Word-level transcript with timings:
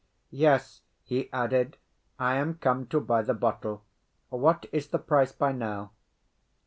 "Yes," 0.31 0.81
he 1.03 1.31
added, 1.31 1.77
"I 2.17 2.33
am 2.37 2.55
come 2.55 2.87
to 2.87 2.99
buy 2.99 3.21
the 3.21 3.35
bottle. 3.35 3.83
What 4.29 4.65
is 4.71 4.87
the 4.87 4.97
price 4.97 5.31
by 5.31 5.51
now?" 5.51 5.91